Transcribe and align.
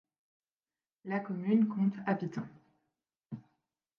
La 1.05 1.19
commune 1.19 1.67
compte 1.67 1.93
habitants. 2.07 2.47